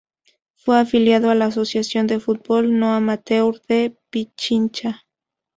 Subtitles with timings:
[0.55, 5.03] Fue afiliado a la Asociación de Fútbol No Amateur de Pichincha.